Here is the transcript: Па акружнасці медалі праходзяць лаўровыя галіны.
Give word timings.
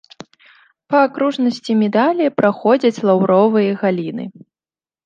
Па 0.93 0.97
акружнасці 1.09 1.75
медалі 1.83 2.33
праходзяць 2.41 3.03
лаўровыя 3.11 3.71
галіны. 3.85 4.25